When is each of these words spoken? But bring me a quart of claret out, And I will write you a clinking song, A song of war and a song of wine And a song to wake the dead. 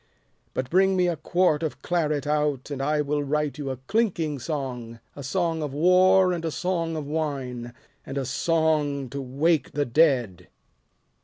But 0.55 0.71
bring 0.71 0.95
me 0.97 1.07
a 1.07 1.15
quart 1.15 1.61
of 1.61 1.83
claret 1.83 2.25
out, 2.25 2.71
And 2.71 2.81
I 2.81 3.01
will 3.01 3.21
write 3.21 3.59
you 3.59 3.69
a 3.69 3.77
clinking 3.77 4.39
song, 4.39 4.99
A 5.15 5.21
song 5.21 5.61
of 5.61 5.75
war 5.75 6.33
and 6.33 6.43
a 6.43 6.49
song 6.49 6.95
of 6.95 7.05
wine 7.05 7.71
And 8.03 8.17
a 8.17 8.25
song 8.25 9.09
to 9.11 9.21
wake 9.21 9.73
the 9.73 9.85
dead. 9.85 10.47